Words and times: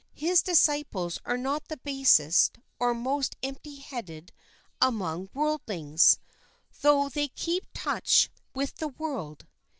His 0.15 0.41
disciples 0.41 1.19
are 1.25 1.37
not 1.37 1.67
the 1.67 1.77
basest 1.77 2.57
or 2.79 2.95
most 2.95 3.35
empty 3.43 3.75
headed 3.75 4.33
among 4.81 5.29
worldlings, 5.31 6.17
though 6.81 7.07
they 7.09 7.27
keep 7.27 7.65
touch 7.75 8.31
with 8.55 8.77
the 8.77 8.87
world. 8.87 9.45